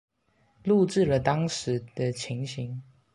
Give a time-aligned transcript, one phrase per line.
[0.63, 2.81] 錄裂了當時的情形